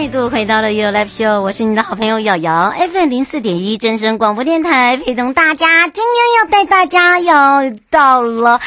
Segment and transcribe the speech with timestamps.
[0.00, 5.88] 再度回到了 You Live Show，我是你的好朋友瑶瑶，FM 零四点一正声广播电台，陪同大家。
[5.88, 8.58] 今天要带大家要到了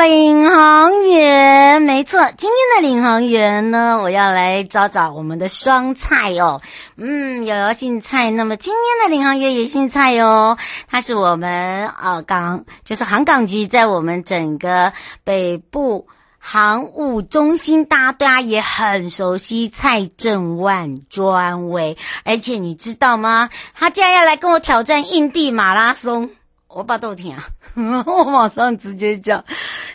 [0.00, 6.62] 领航员，没错，今天的领航员呢，我要来找找我们的双菜哦。
[6.96, 10.56] 嗯，瑶瑶姓蔡，那么今天的领航员也姓蔡哦，
[10.88, 16.06] 他是我们啊港，就是航港局在我们整个北部。
[16.46, 23.48] 航务中心，大家也很熟悉蔡正万专委，而且你知道吗？
[23.74, 26.28] 他竟然要来跟我挑战印地马拉松。
[26.74, 27.48] 我把豆听啊，
[28.04, 29.44] 我马上直接讲，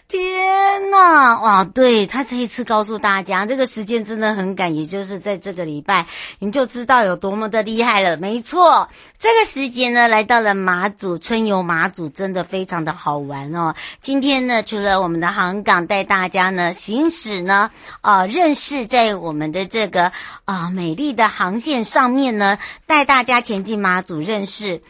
[0.08, 1.64] 天哪，哇！
[1.66, 6.08] 对，他这一次告诉大家，这个时间真的很赶，也就是在这个礼拜，
[6.40, 8.16] 你就知道有多么的厉害了。
[8.16, 13.76] 没错，这个时间呢，来到了马祖春游，马祖真的非常的好玩哦。
[14.02, 20.14] 今天呢，除了我们的航港带大家呢行驶呢，啊、认识在我们的这个
[20.46, 24.82] 啊、美丽的航线上面呢，带大家前进马祖认识。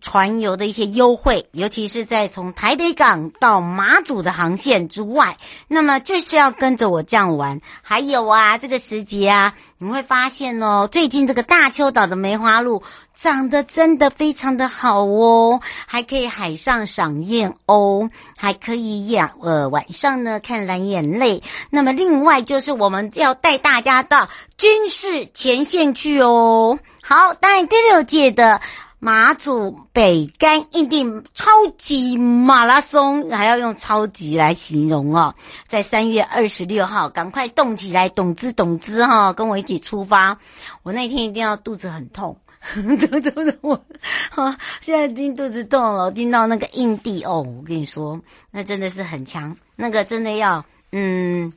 [0.00, 5.36] 船游的一些优惠，尤其是在从台北港到马祖的航线之外，
[5.68, 7.60] 那么就是要跟着我这样玩。
[7.82, 12.82] 还有啊，这个时节啊，你们会发现哦，最近这个大邱岛的梅花鹿
[13.14, 18.08] 长得真的非常的好哦，还可以海上赏燕鸥，
[18.38, 21.42] 还可以养，呃，晚上呢看蓝眼泪。
[21.68, 26.78] 那么另外就是我们要带大家到军事前线去哦。
[27.02, 28.62] 好，当然第六届的。
[29.04, 31.04] 马祖北竿印地
[31.34, 35.34] 超级马拉松，还要用超级来形容哦，
[35.66, 40.38] 在三月二十六号，赶快动起来，动之动之哈，跟我一起出发。
[40.82, 42.38] 我那天一定要肚子很痛，
[42.72, 43.84] 肚子我，
[44.30, 46.04] 哈，现在已经肚子痛了。
[46.04, 48.18] 我听到那个印地哦，我跟你说，
[48.50, 51.52] 那真的是很强，那个真的要，嗯。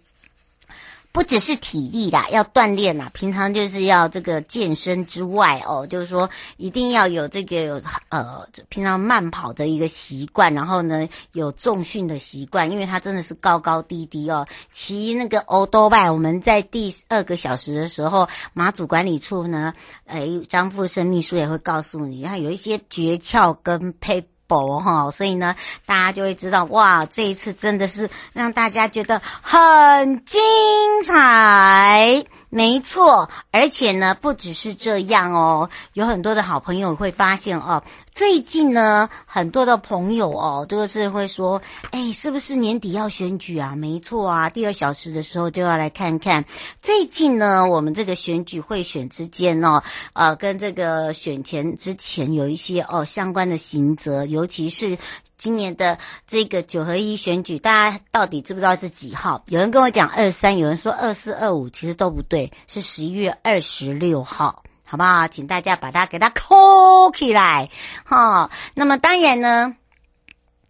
[1.17, 3.09] 不只是体力啦，要锻炼啦。
[3.11, 14.47] 平常就是要这个健身之外哦，就是说一定要有这个呃，平常慢跑的一个习惯，然后呢有重训的习惯，因为它真的是高高低低哦。
[14.72, 19.73] 骑那个欧多拜，我们在第二个小时的时候，马祖管理处呢，
[20.05, 24.23] 诶，张富生秘书也会告诉你，他有一些诀窍跟配。
[24.47, 30.41] 宝哈，所以呢，大家就会知道哇，这一次真的是让大家觉得很精
[31.06, 32.24] 彩。
[32.50, 37.84] 没错，而且呢，不只是这样哦，有很多的好朋友会发现哦，
[38.17, 41.61] 最近呢，很多的朋友哦，就是会说，
[41.91, 43.75] 哎，是不是年底要选举啊？
[43.75, 46.43] 没错啊，第二小时的时候就要来看看。
[46.81, 49.84] 最近呢，我们这个选举会选之间哦，
[50.14, 54.97] 呃，跟这个选前之前有一些哦相关的刑责，尤其是。
[55.37, 59.43] 今年的这个九合一选举，大家到底知不知道是几号？
[59.49, 65.28] 有人跟我讲二三，有人说二四二五，其实都不对，是十一月二十六号，好不好？
[65.28, 67.69] 请大家把它给它扣起来，
[68.05, 68.49] 哈。
[68.73, 69.75] 那么当然呢，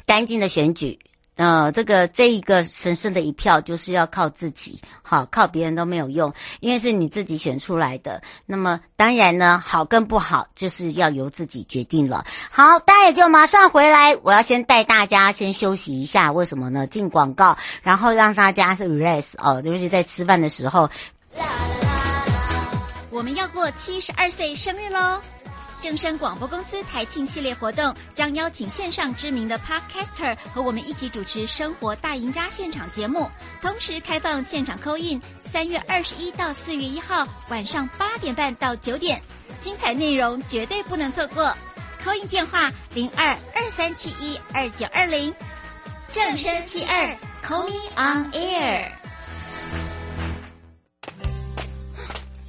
[0.07, 0.99] 干净的选举
[1.35, 8.23] 呃，这个这一个神圣的一票就是要靠自己，好，靠别人都没有用，因为是你自己选出来的。
[8.47, 12.25] 那么当然呢，好跟不好就是要由自己决定了。
[12.49, 16.87] 好，大家也就马上回来，我要先带大家先休息一下，为什么呢？
[16.87, 20.89] 进广告，然后让大家是 rest 哦，尤其在吃饭的时候。
[21.35, 22.06] 啦啦啦
[23.17, 25.19] 我们要过七十二岁生日喽！
[25.81, 33.27] 正声广播公司台庆系列活动将邀请线上知名的 Podcaster 和我们一起主持《生活大赢家》现场节目，
[33.59, 35.19] 同时开放现场 call in。
[35.51, 39.19] 三月二十一到四月一号晚上八点半到九点，
[39.61, 41.51] 精彩内容绝对不能错过。
[42.05, 45.33] call in 电话零二二三七一二九二零，
[46.13, 48.85] 正声七二 Call me on air。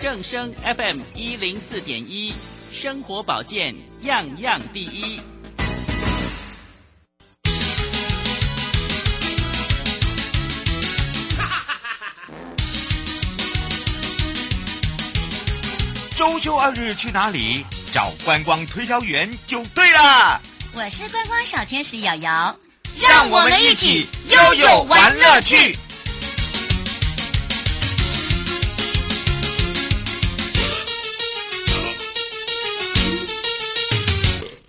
[0.00, 2.32] 正声 FM 一零四点一，
[2.72, 5.18] 生活保健样样第一。
[16.14, 17.64] 周休二日去哪里？
[17.92, 20.40] 找观光推销员就对了。
[20.74, 22.56] 我是观光小天使瑶瑶，
[23.02, 25.76] 让我们一起悠悠玩乐趣。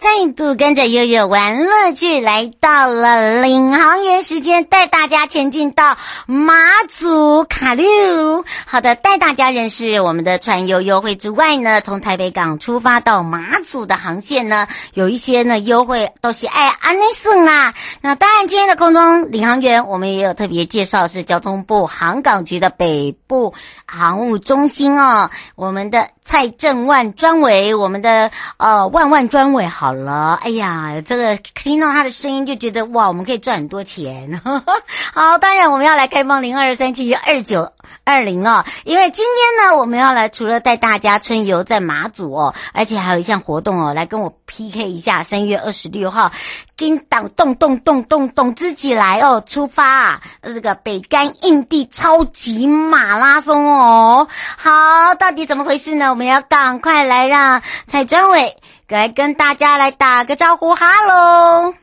[0.10, 6.56] 再度跟着悠悠玩乐趣，来到了领航员时间，带大家前进到马
[6.90, 8.44] 祖卡六。
[8.66, 17.76] 好的，带大家认识我们的船游优惠之外呢，从台北港出发到马祖的航线呢，有一些呢优惠都是爱安内送啦。
[18.02, 23.54] 那当然，今天的空中领航员我们也有特别介绍，是交通部航港局的北部
[23.86, 34.40] 航务中心哦，我们的蔡正万专委，我们的呃万万专委，好了，哎呀，这个听到他的声音就觉得哇，我们可以赚很多钱。
[35.12, 37.72] 好，当然我们要来开放零二三七二九
[38.04, 46.32] 二零哦，因为今天呢，我们要来除了带大家春游在马祖哦，而且还有一项活动哦，来跟我 PK 一下，三月二十六号
[46.76, 54.28] 跟党动动动动动自己来哦，出发啊，这个北竿印地超级马拉松哦，
[54.58, 56.10] 好，到底怎么回事呢？
[56.10, 58.56] 我们要赶快来让蔡专委
[58.88, 61.74] 来跟大家来打个招呼，哈喽！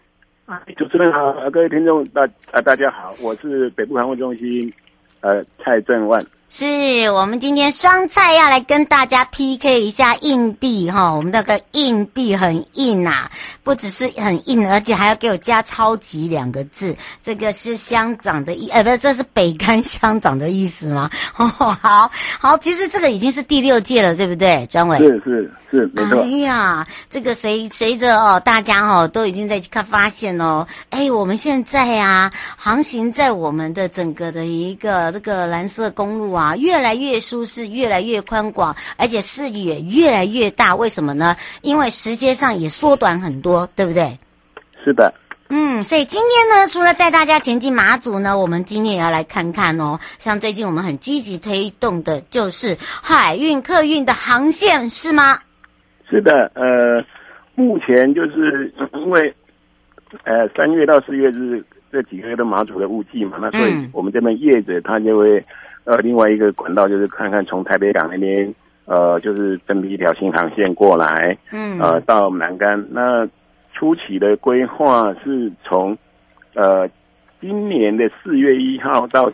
[0.76, 2.22] 主持人好，各位听众大
[2.52, 4.72] 啊大家好，我是北部航空中心。
[5.20, 6.24] 呃，蔡正万。
[6.58, 13.30] 是我们今天双菜要来跟大家 PK 一下硬地哈，我们那个硬地很硬呐、啊，
[13.62, 21.10] 不只是很硬，而且还要给我加“超级”两个字，这个是乡长的意，呃，不是，这是北干乡长的意思吗？
[21.36, 22.10] 哦，好
[22.40, 24.96] 好，其实这个已经是第六届了，对不对，专委？
[24.96, 26.22] 是是是，没错。
[26.22, 36.45] 哎呀，这个随随着哦，大家哦都已经在看发现哦，哎，我们现在啊，航行在我们的整个的一个这个蓝色公路啊。
[36.46, 40.76] 啊，越来越舒适，越来越宽广，而且视野越来越大。
[40.76, 41.36] 为什么呢？
[41.62, 44.18] 因为时间上也缩短很多，对不对？
[44.84, 45.12] 是的。
[45.48, 49.98] 嗯，所以今天呢，除了带大家前进马祖呢，我们今天也要来看看哦。
[50.18, 55.38] 像最近我们很积极推动的，就是海运、客运的航线，是吗？
[56.08, 57.04] 是的，呃，
[57.54, 59.34] 目前就是 因为，
[60.24, 65.44] 呃，三月到四月是这几个月的马祖的雾季嘛，那所以我们这边业者他就会。
[65.86, 68.52] 呃，另外一个管道就是看看从台北港那边，
[68.86, 72.84] 呃，就是分辟一条新航线过来，嗯，呃，到南竿。
[72.90, 73.24] 那
[73.72, 75.96] 初期的规划是从，
[76.54, 76.88] 呃，
[77.40, 79.30] 今年的四月一号到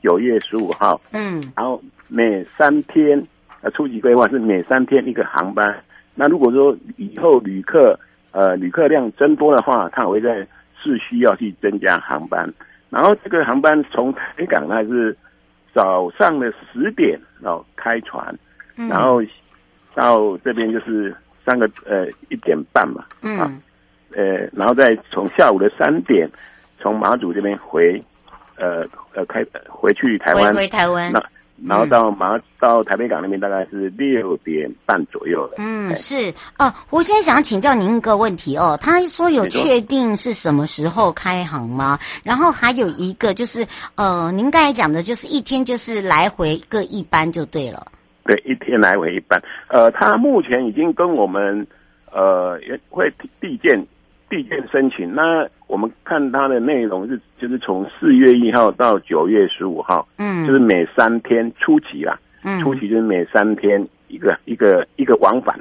[0.00, 3.20] 九月十五号，嗯，然后每三天，
[3.62, 5.74] 呃，初级规划是每三天一个航班。
[6.14, 7.98] 那如果说以后旅客，
[8.30, 10.46] 呃，旅客量增多的话，它会在
[10.80, 12.48] 是需要去增加航班。
[12.90, 15.16] 然后这个航班从台北港还是。
[15.76, 18.34] 早上的十点哦开船，
[18.76, 19.20] 嗯、然后
[19.94, 21.14] 到这边就是
[21.44, 23.52] 三个呃一点半嘛，嗯，啊、
[24.12, 26.26] 呃，然后再从下午的三点
[26.78, 28.02] 从马祖这边回，
[28.56, 31.22] 呃呃开回去台湾，回，回台湾，那
[31.64, 35.54] 然后到马到台北港那边大概是六点半左右了。
[35.58, 36.72] 嗯，是哦。
[36.90, 38.78] 我现在想请教您一个问题哦。
[38.80, 41.98] 他说有确定是什么时候开行吗？
[42.22, 47.86] 然后还有一个就是呃，您刚才讲的就是一天就是来回各一班就对了。
[48.24, 49.40] 对，一天来回一班。
[49.68, 51.66] 呃，他目前已经跟我们
[52.12, 53.10] 呃也会
[53.40, 53.86] 递件
[54.28, 55.14] 递件申请。
[55.14, 65.58] 那我们看它的内容是，就是从四月一号到九月十五号，嗯，就是每三天初期啦，嗯，初期就是每三天一个一个一个往返。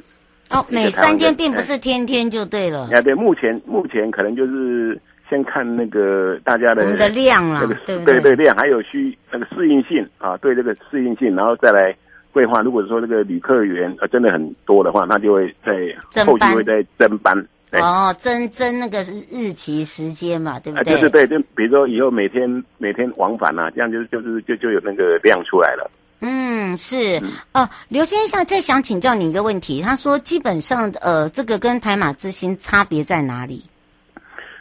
[0.51, 2.89] 哦，每三天并不是天天就对了。
[2.91, 11.95] 哎，对，目前目前可能就是先看那个大家的我们的量啦，对对对量，还有需那个适应性啊，对这个适应性，然后再来
[12.31, 12.61] 规划。
[12.61, 17.35] 如果说这个旅客源呃真的很多的话，那就会在后期会再增班。
[17.81, 18.99] 哦，增增那个
[19.31, 20.93] 日期时间嘛，对不对？
[20.93, 25.89] 啊，就是对，就比如说以后每天每天往返啊，这样就是就是就就有那个量出来了。
[26.21, 27.17] 嗯，是。
[27.53, 33.65] 哦、呃，刘先生再想请教你一个问题，他说基本上呃，这个跟台马之星差别在哪里？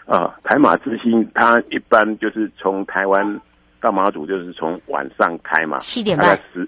[0.07, 3.41] 啊、呃，台马之星它一般就是从台湾。
[3.85, 6.35] 到马祖就是从晚上开嘛，七点半。
[6.55, 6.67] 十，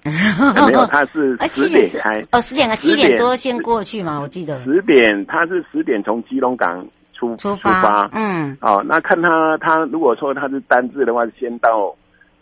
[0.67, 4.63] 没有，他是 十点开哦，十点啊，七点多先过去嘛，我记得。
[4.63, 11.91] 十点，他是十点从基隆港出出发，嗯，哦，那看他他如果说他是单字的话，先到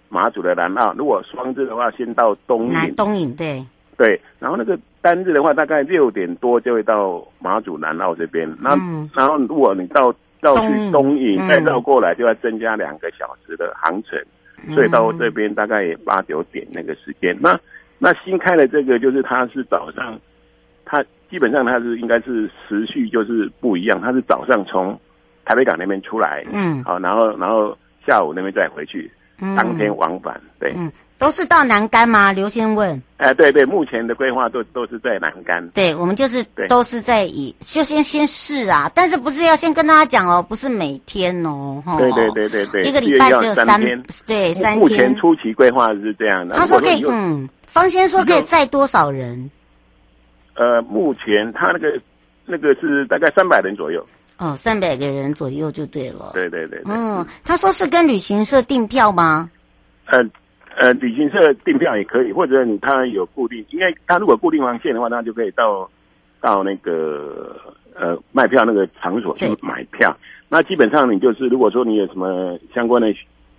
[0.10, 3.66] 马祖的南澳；如果双字的话，先到东引，东引对。
[3.98, 14.20] 对，然后那个单字的话，大概六点多就会到马祖南澳这边，那、嗯、然后如果你到到去东引再绕过来，就要增加两个小时的航程。
[14.74, 17.60] 所以到这边大概也八九点那个时间，那
[18.00, 20.20] 那新开的这个就是它是早上，
[20.86, 25.00] 它基本上它是应该是时序就是不一样，它是早上从
[25.44, 30.74] 台北港那边出来，嗯，好，然后然后下午那边再回去，嗯，当天往返，对。
[30.76, 32.34] 嗯都是到南竿吗？
[32.34, 33.02] 刘先问。
[33.16, 35.66] 哎、呃，对对，目前的规划都都是在南竿。
[35.70, 41.98] 对，我们就是都是在以就先先试啊，但是不是要先跟大家讲哦，不是每天哦，哈。
[41.98, 44.78] 对对对对对，一个礼拜只有三天，对三天。
[44.78, 46.58] 目前初期规划是这样的。
[46.58, 49.50] 他说可以，嗯，方先说可以载多少人？
[50.56, 51.98] 呃，目前他那个
[52.46, 54.06] 那个是大概三百人左右。
[54.38, 56.32] 哦，三百个人左右就对了。
[56.34, 56.94] 对对对，对。
[56.94, 59.50] 嗯，他说是跟旅行社订票吗？
[60.06, 60.20] 呃。
[60.78, 65.90] 呃，旅行社订票也可以，或者你他有固定，因为他如果固定航线的话，那就可以到
[66.42, 67.56] 到那个
[67.94, 70.14] 呃卖票那个场所去买票。
[70.50, 73.08] 那基本上你就是，如果说你有什么相关的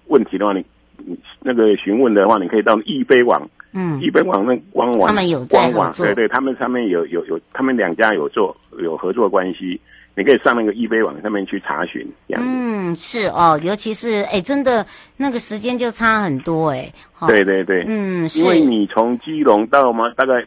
[0.09, 0.63] 问题的话，你
[1.07, 9.81] 你那个询问的话，你可以到易飞网，嗯，易飞网那官网，他们有官网，对对，他们上面有有有，他们两家有做有合作关系。
[10.17, 12.43] 你可以上那个易飞网上面去查询，这样。
[12.43, 16.91] 嗯，是哦，尤其是哎，真的那个时间就差很多哎。
[17.29, 18.41] 对对对，嗯，是。
[18.41, 20.43] 因为你从基隆到嘛，大概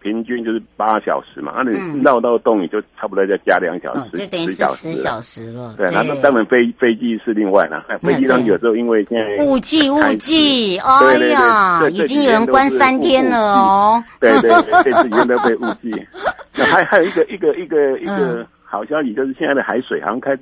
[0.00, 5.76] 平均就是八小时嘛，那你绕到洞里就差不多再加两小时，就等于是十小时了。
[5.78, 14.02] 对，那当然飞飞机是另外了，飞机上有时候因为现在雾季雾季，哎呀，已经有人关三天了哦。
[14.18, 14.50] 对对
[14.82, 15.94] 对，这几天都被雾季。
[16.56, 18.44] 那还还有一个一个一个一个。
[18.74, 20.40] 好消息就是现在的海水好像开始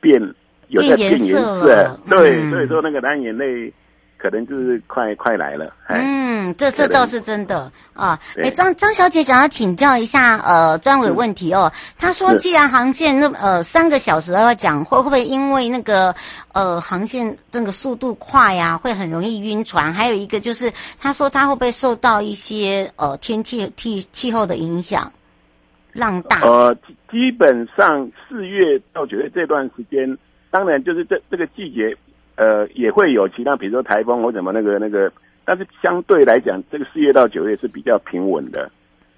[0.00, 0.20] 变，
[0.68, 3.72] 有在变颜色，色对，嗯、所以说那个蓝眼泪
[4.16, 5.72] 可能就是快快来了。
[5.88, 8.18] 嗯，这这倒是真的啊。
[8.36, 11.72] 哎，张张小姐想要请教一下呃专委问题哦。
[11.98, 16.14] 她说，既然航线那么呃三个小时要讲，会会不会因为那个
[16.52, 19.92] 呃航线那个速度快呀、啊，会很容易晕船？
[19.92, 25.12] 还有一个就是，她说她会不会受到一些呃天气气气候的影响？
[25.98, 26.40] 浪大。
[26.40, 26.74] 呃，
[27.10, 30.16] 基本上四月到九月这段时间，
[30.50, 31.94] 当然就是这这个季节，
[32.36, 35.12] 呃，也会有其他，比如说台风或什么那个那个，
[35.44, 38.70] 但是相对来讲，这个四月到九月是比较平稳的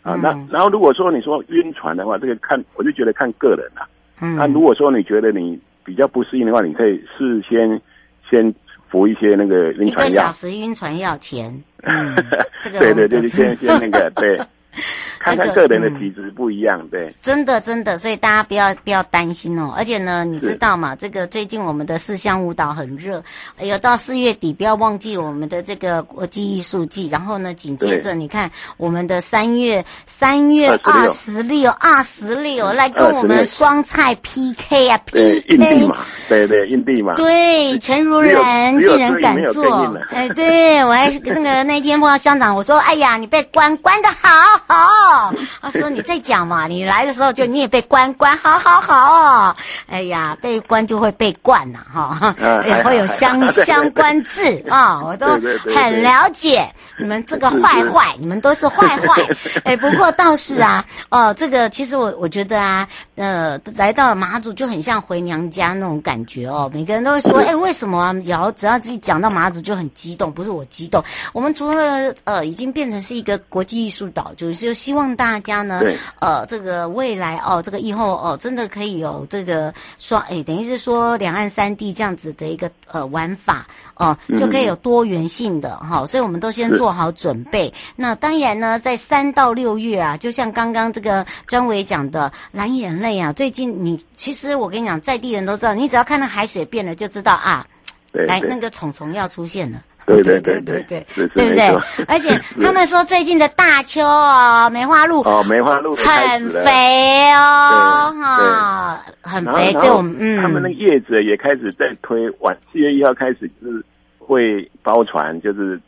[0.02, 0.14] 啊。
[0.14, 3.86] 那然后如果说你说晕船的话，这个看我就觉得看个人啦。
[4.20, 4.36] 嗯。
[4.36, 7.80] 那如果说你觉得你比较不适应的话，你可以事先
[8.28, 8.54] 先
[8.88, 10.06] 服一些那个晕船药。
[10.06, 11.52] 一个小时晕船药钱。
[11.82, 12.16] 嗯。
[12.62, 14.40] 这个对对对，先先那个对。
[15.18, 19.72] 看看个人的体质不一样，这个嗯、对，真的真的，所以大家不要不要担心哦。
[19.76, 20.94] 而且呢，你知道吗？
[20.96, 23.22] 这个最近我们的四乡舞蹈很热，
[23.58, 27.08] 哎呦，到四月底不要忘记我们的这个国际艺术季。
[27.08, 31.70] 然后呢，紧接着你看我们的三月三月二十六。
[31.80, 35.98] 二十六来跟我们双菜 PK 啊，PK 印地马，
[36.28, 45.30] 对对印地嘛，对陈如然竟然敢做， 哎，对我还那个那天碰到乡长，我说，哎呀，你被关关的好好。
[45.30, 45.34] 哦。
[45.60, 49.56] 他说你在讲嘛，你来的时候就你也被关关，好好好哦。
[49.86, 52.34] 哎呀，被关就会被灌呐，哈，
[52.66, 55.26] 也会有相相关字啊，我都
[55.74, 56.68] 很了解。
[56.98, 59.26] 你们这个坏坏，你们都是坏坏。
[59.64, 66.70] 哎，不过倒是啊，哦，这个其实我我觉得啊，呃，来到了马祖就很像回娘家那种感觉哦。
[66.72, 68.12] 每个人都会说，哎，为什么啊？
[68.12, 71.02] 只要只要自己讲到马祖就很激动，不是我激动，
[71.32, 75.80] 我们除了呃已经变成是一个国际艺术岛，就是就希望大家呢，
[76.18, 87.72] 呃，这个未来哦，这个以后哦，真的可以有这个双哎，等于是说两岸三地这样子的一个呃玩法哦，就可以有多元性的哈、哦，所以我们都先做好准备。
[87.96, 97.66] 那当然呢，在三到六月啊，就像刚刚这个专委讲的蓝眼泪啊，最近你其实我跟你讲，在地人都知道，你只要看到海水变了，就知道啊，
[98.12, 99.82] 来那个虫虫要出现了。
[100.16, 102.04] 对对对对对，对不对？
[102.08, 109.72] 而且 他们说最近的大邱哦，梅花鹿哦，梅花鹿很肥哦，哈，很肥。
[109.74, 113.84] 对，我们嗯，他们的叶子也开始在推，晚四月一号开始就是
[114.18, 115.80] 会包船，就是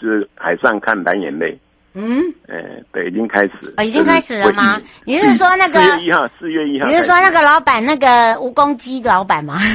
[0.00, 1.58] 就是海上看蓝眼泪。
[1.92, 2.54] 嗯，哎，
[2.92, 4.80] 对，已经开始啊，已经开始了吗？
[5.04, 6.28] 你是说那个四月一号？
[6.38, 6.86] 四月一号？
[6.86, 9.58] 你是说那个老板，那个蜈蚣鸡的老板吗？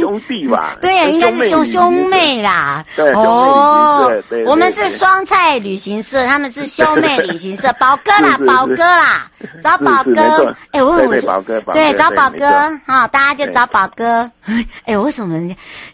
[0.00, 0.76] 兄弟吧？
[0.80, 2.84] 对呀，应该是兄兄妹啦。
[2.96, 4.10] 对，哦，
[4.46, 7.72] 我们是双菜旅行社，他们是兄妹旅行社。
[7.80, 9.30] 宝哥啦，宝哥啦，
[9.62, 10.54] 找宝哥。
[10.72, 12.46] 哎，我问我，宝哥，对，找宝哥
[12.86, 14.30] 哈，大家就找宝哥。
[14.84, 15.38] 哎，为什么？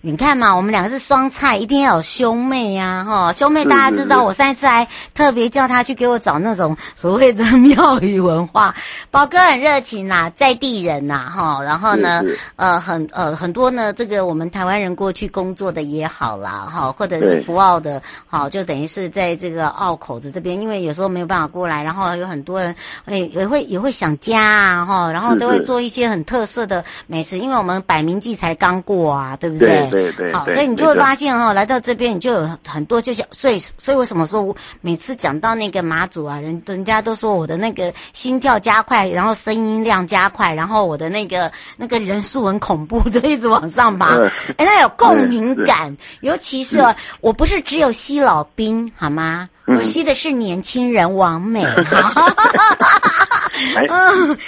[0.00, 3.80] 你看嘛，我们两个是双菜，一定要有兄妹呀，哈，兄妹大。
[3.81, 8.75] 大家知道，我上一次还特别叫他去给我找那种所谓的庙宇文化。
[9.11, 12.23] 宝哥很热情呐、啊，在地人呐、啊，哈，然后呢，
[12.57, 29.89] 呃，很呃很多呢，这个我们台湾人过去工作的也好啦，哈，或者是福澳的，好，就等于是在这个澳口子这边，因为有时候没有办法过来，然后有很多人诶也会也会想家啊，哈，然后都会做一些很特色的美食，因为我们百名祭才刚过啊，对不对？
[29.91, 30.33] 对对对。
[30.35, 33.59] 好，所以你就会发现哈，来到这边你就有很多就像所以。
[33.79, 44.19] 所以为什么说我每次讲到那个马祖啊，人人家都说我的那个心跳加快，然后声音量加快，然后我的那个那个人数很恐怖，就一直往上爬。
[44.57, 46.83] 哎，那有共鸣感，尤其是
[47.21, 49.49] 我不是只有西老兵，好吗？
[49.77, 51.62] 我吸的是年轻人王美，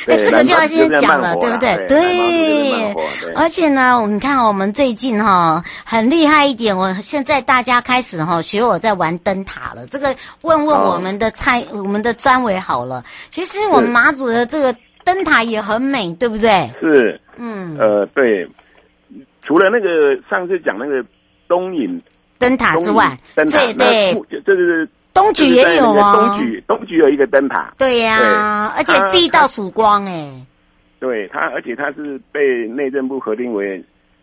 [0.06, 1.86] 这个就要先讲了，对不对？
[1.86, 2.94] 对，
[3.34, 9.86] 而且呢，你看我们最近哈很厉害一点，我现在大家开始哈学我在玩灯塔了。
[9.86, 13.04] 这个问问我们的蔡，我们的专委好了。
[13.30, 16.70] 其实我们马祖的这个灯塔也很美，对不对？
[16.80, 18.48] 是，嗯，呃，对。
[19.44, 21.04] 除了那个上次讲那个
[21.48, 22.00] 东引
[22.38, 24.14] 灯塔之外，灯塔对，
[24.46, 24.88] 这是。
[25.14, 30.32] 东莒也有啊，东莒东莒有一个灯塔，对呀、啊，而且第一道曙光哎，
[30.98, 33.82] 对它，而且它是被内政部核定为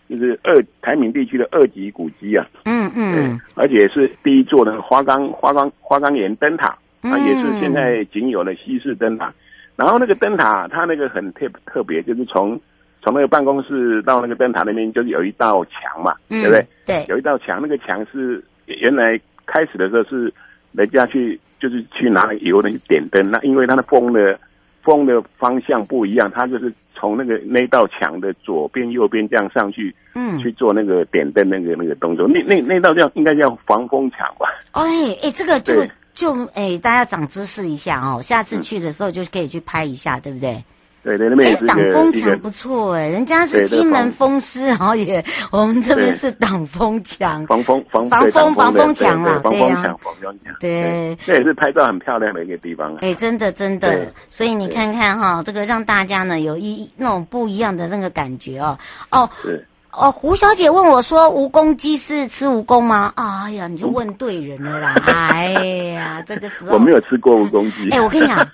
[0.09, 9.27] 就是二台闽地区的二级古迹啊，嗯嗯，而且是第一座的花岗花岗花岗岩灯塔，啊，也是现在仅有的西式灯塔。
[9.27, 9.33] 嗯、
[9.75, 12.59] 然后那个灯塔它那个很特特别，就是从
[13.03, 16.67] 从那个办公室到那个灯塔那边，就是有一道墙嘛，嗯、对不对？
[16.85, 20.33] 对，有一道墙，那个墙是原来开始的时候是。
[20.71, 24.39] 人家去就是去拿油的去点灯，那因为它的风的
[24.83, 32.27] 风的方向不一样，它就是从那个那道墙的左边、右边这样上去，嗯，去做那个点灯那个那个动作。
[32.27, 34.47] 那那那道叫应该叫防风墙吧？
[34.71, 40.63] 哎哎、欸，这个就对就哎、欸，大家长知识一下哦，下次去的时候就可以去拍一下，嗯、对不对？
[41.09, 52.95] 对对，那边也是挡风墙不错哎，人家是金门风狮，然后也我们这边是挡风墙，防风防防风防风墙啦，防风墙防风墙，对，这也是拍照很漂亮的一个地方。
[52.97, 58.77] 哎，真的真的，所以你看看哈，这个让大家呢有一那种不一样的那个感觉哦
[59.09, 59.27] 哦
[59.91, 63.11] 哦，胡小姐问我说，蜈蚣鸡是吃蜈蚣吗？
[63.15, 64.93] 哎呀，你就问对人了啦！
[65.07, 65.53] 哎
[65.95, 67.89] 呀，这个时候我没有吃过蜈蚣鸡。
[67.89, 68.47] 哎，我跟你讲，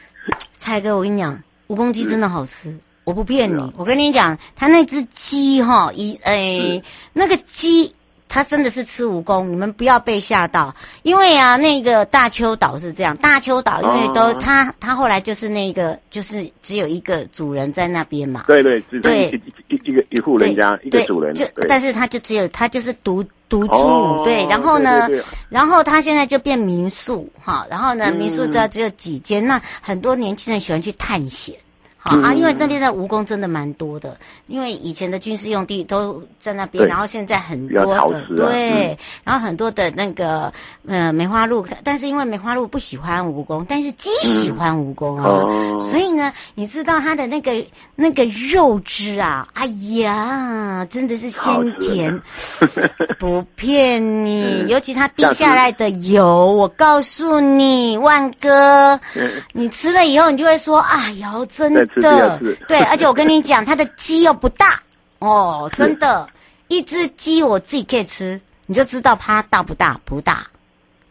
[0.58, 1.42] 蔡哥，我跟你讲。
[1.68, 3.72] 蜈蚣鸡真的好吃，我不骗你。
[3.76, 7.94] 我跟你讲，他那只鸡哈，一诶，那个鸡
[8.34, 10.74] 它真的是吃蜈蚣，你们不要被吓到。
[11.02, 18.44] 因为啊，那个大邱岛是这样，大邱岛因为都它它后来就是那个就是只有一个主人在那边嘛。
[18.46, 24.46] 对对对，一一个一户人家一个主人，就但是他就只有他就是独独住，对。
[24.48, 25.06] 然后呢，
[25.50, 31.54] 然后他现在就变民宿哈，然后呢，民宿只要只有几间，那很多年轻人喜欢去探险。
[32.04, 34.16] 好、嗯、啊，因为那边的蜈蚣真的蛮多的，
[34.48, 40.52] 因为以前的军事用地都在那边，然后现在很多的、啊、对、嗯，然后很多的那个
[40.88, 45.78] 呃梅花鹿，但是因为梅花鹿不喜欢蜈蚣，但是鸡喜欢蜈蚣啊、嗯。
[45.78, 49.66] 哦，所以呢，你知道它的那个那个肉汁啊，哎
[50.00, 52.20] 呀，真的是鲜甜，
[53.16, 62.38] 不骗你、嗯，尤其它滴下来的油，我告诉你，万哥，嗯、你吃了以后，你就会说，哎呦，真的。
[62.68, 64.80] 对，而且我跟你讲，它的鸡又不大
[65.18, 66.28] 哦，真的，
[66.68, 70.46] 一只鸡我自己可以吃，你就知道它大不大，不大。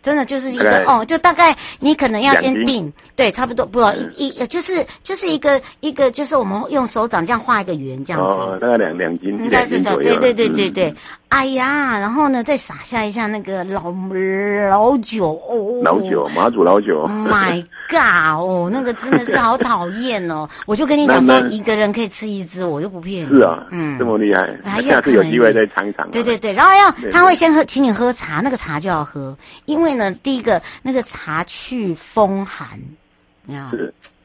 [0.01, 3.79] 真的就是一个哦，就大概你可能要先定，对，差不多不
[4.17, 10.95] 一一就是就是一个一个就是我们用手掌这样画一个圆这样子，哦，大概两两斤，应该是这样，对对对对对。
[11.31, 13.93] 嗯、哎呀，然后呢，再撒下一下那个老
[14.69, 15.29] 老酒。
[15.47, 20.49] 哦，老酒马祖老酒，My God 哦， 那个真的是好讨厌哦！
[20.65, 23.29] 我就跟你讲说，一个人可以吃一只，我就不骗你。
[23.35, 26.09] 是啊，嗯，这么厉害，下次有机会再尝一尝。
[26.11, 29.91] 对对对，然后要他会先喝，请你喝茶，那个茶就要喝，因为。
[29.91, 32.79] 呢，第一个那个茶去风寒，
[33.45, 33.69] 你看，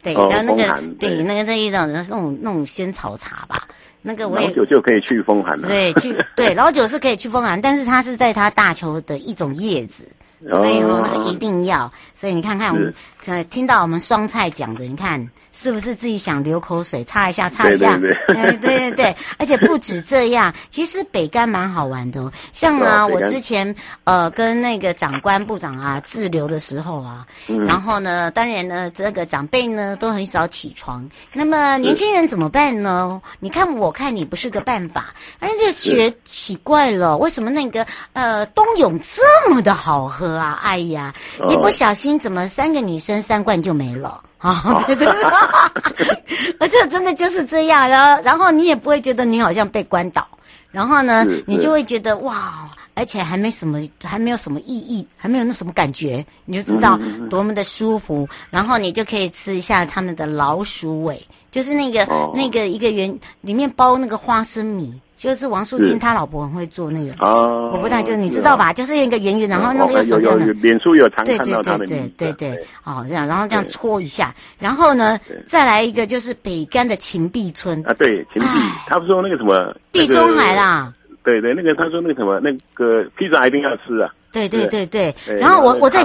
[0.00, 1.20] 对，然后那个对。
[1.24, 3.66] 那个这一种那种那种仙草茶吧，
[4.06, 10.04] 那个我也老酒就可以去风寒了，对，去对 老酒是可以去风寒，但是它是在它大球的一种叶子。
[10.50, 18.34] 所以说那个一定要，所以你看看我们，呃，听到我们双菜讲的，你看是不是自己想流口水，擦一下，擦一下，对对。
[18.34, 22.30] 对，对，对，对， 而且不止这样，其实北干蛮好玩的哦。
[22.52, 27.26] 像啊，我之前呃跟那个长官部长啊滞留的时候啊，
[27.66, 33.20] 然后呢，当然呢，这个长辈呢都很少起床，那么年轻人怎么办呢？
[33.40, 40.36] 你看我看你不是个办法，哎，就觉奇怪了，为什么那个呃冬泳这么的好喝？
[40.36, 41.14] 啊，哎呀，
[41.48, 44.62] 一不小心怎么三个女生三罐就没了啊？
[44.64, 50.26] 哦、对对对，而且真的就是这样，然后然后你也不会觉得你好像被关倒，
[50.70, 56.98] 然后呢，你就会觉得哇，而且还没什么，还没有什么意义，还没有那什么感觉，你就知道
[57.30, 65.00] 多么的舒服，然后你就可以吃一下他们的老鼠尾，就是那个、哦、那个一个圆里面包那个花生米。
[65.16, 68.72] 就是王素清他老婆很会做那个，哦、我不太就是你知道吧？
[68.72, 70.46] 就是一个圆圆，然后那个手这样的。
[70.46, 78.48] 有有脸书有常看到他的对对对对对对，哦这样，然后这样搓一下，然后呢再来一个就是北干的秦碧村啊，对秦碧，
[78.86, 80.92] 他不说那个什么地中海啦，
[81.24, 84.12] 对对，那个他说那个什么那个披萨一定要吃啊。
[84.32, 86.04] 对对对对，然后我我再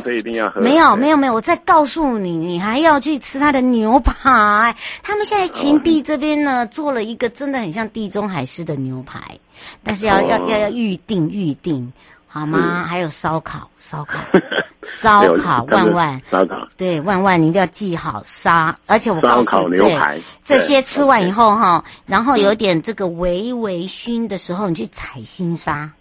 [0.55, 4.75] 没有没有没有，我再告诉你，你还要去吃他的牛排。
[5.03, 9.39] 他们现在秦壁这边呢，做了一个真的很像地中海式的牛排，
[9.83, 11.91] 但是要要要要预定预定，
[12.27, 12.85] 好吗？
[12.87, 14.19] 还有烧烤烧烤
[14.83, 16.55] 烧烤万万烧烤。
[16.77, 25.91] 对万万你一定要记好杀，而且我告诉你，牛排这些吃完以后哈，然后有点这个微微熏的时候，你去采新沙。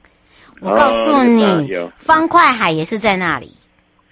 [0.60, 3.56] 我告诉你，哦、方块海也是在那里。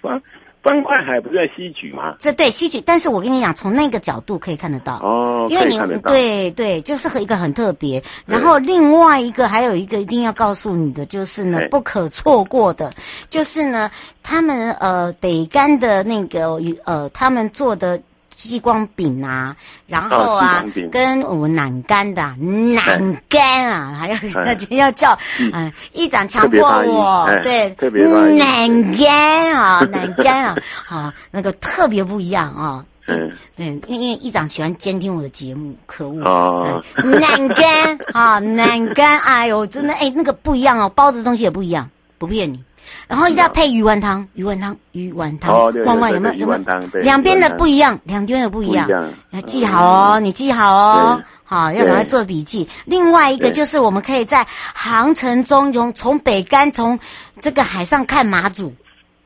[0.01, 0.21] 方
[0.61, 2.15] 方块海不是在西莒吗？
[2.19, 8.03] 这对西莒，但是我跟你讲，从那个角度可以看得到哦，因为你对对，就是和一个很特别。
[8.25, 12.91] 然后另外一个还有一个一定要告诉你的，就是呢不可错过的，
[13.29, 13.89] 就是呢
[14.21, 18.01] 他们呃北干的那个呃他们做的。
[18.39, 19.53] 激光饼啊，
[19.85, 25.19] 然后啊，哦、跟我们南干的南干啊，还有要要叫
[25.51, 27.75] 嗯，一长强迫我对，
[28.37, 30.55] 南干啊，南干啊，
[30.87, 42.63] 好，那个特别不一样啊，嗯，对，因为议长喜欢监听我的节目，可恶哦，南干啊，南干，哎呦，真的哎，那个不一样哦，包的东西也不一样，不骗你。
[43.07, 45.53] 然后一定要配鱼丸汤，鱼丸汤，鱼丸汤，
[45.85, 46.35] 旺旺有没有？
[46.35, 47.01] 有没有？
[47.01, 48.87] 两边的不一样，两边的不一样，
[49.31, 52.69] 要记好哦，你记好哦，好，要赶快做笔记。
[52.85, 56.99] 另外一个就是我们可以在航程中，从从北干，从
[57.41, 58.73] 这个海上看马祖。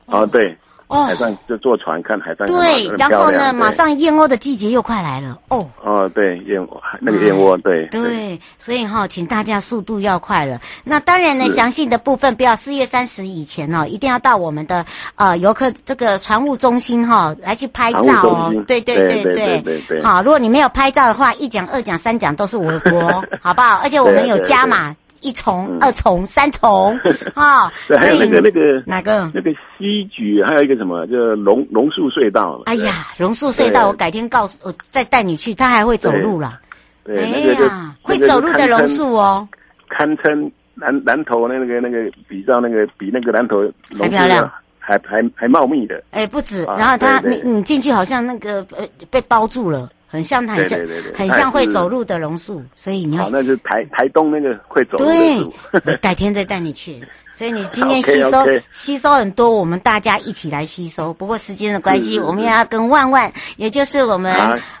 [0.06, 0.58] 哦，对。
[0.86, 5.66] 哦，海上就坐船看海上，对，然后呢，马上燕窝的季节又快来了哦。
[5.82, 10.60] 哦，对，燕窝那个燕窝，对对，所以哈，请大家速度要快了。
[10.84, 18.52] 那当然呢，详细的部分不要四月三十以前哦，一定要到我们的呃游客这个船务中心哈来去拍照哦。
[18.66, 20.02] 对对对对对对。
[20.02, 23.00] 好，如果你没有拍照的话，一奖、二奖、三奖都是我国，
[23.40, 23.76] 好不好？
[23.82, 24.94] 而且我们有加码。
[25.24, 26.96] 一重、嗯、二重、三重，
[27.34, 29.30] 啊、哦，对，还有那个那个哪个？
[29.34, 32.62] 那个西莒，还有一个什么，就龙龙树隧道。
[32.66, 36.60] 哎呀，龙树隧道，我改天告诉我再带你去，他还会走路啦。
[37.04, 39.48] 对，呀，会走路的龙树哦。
[39.88, 43.64] 堪称南南头那个那个比较那个比那个南头
[43.98, 46.02] 还漂亮，还还还茂密的。
[46.10, 49.88] 哎，不止，然后他你你进去好像那个呃被包住了。
[50.14, 50.78] 很像很像
[51.12, 57.04] 很像会走路的榕树，所以你要好，那就台台东那个会走路的对改天再带你去。
[57.34, 61.12] 所以你今天吸收吸收很多，我们大家一起来吸收。
[61.12, 64.32] 不过时间的关系，我们也要跟万万，也就是我们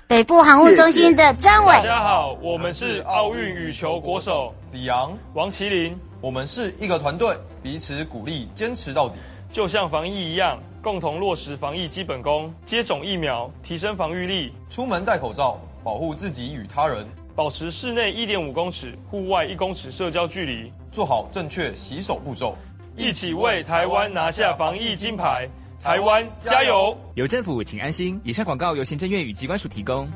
[0.06, 1.82] 北部航务中心的张伟大。
[1.82, 9.16] 家好，我们是奥运羽球国手李昂，王麒麟，我们是一个团队，彼此鼓励，坚持到底。
[9.54, 22.58] 就像防疫一样，共同落实防疫基本功，接种疫苗，提升防御力，出门戴口罩，保护自己与他人，保持室内一点五公尺、户外一公尺社交距离，做好正确洗手步骤，
[22.96, 25.48] 一起为台湾拿下防疫金牌。
[25.80, 26.96] 台湾加油！
[27.14, 28.20] 有政府，请安心。
[28.24, 30.08] 以上广告由行政院与机关署提供。